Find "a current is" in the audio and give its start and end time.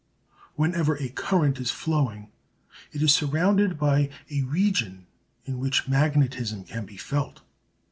0.97-1.69